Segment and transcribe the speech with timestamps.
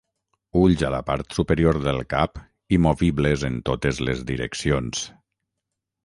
[0.59, 2.41] Ulls a la part superior del cap
[2.77, 5.03] i movibles en totes les direccions.